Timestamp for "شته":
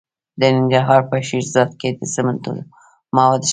3.43-3.49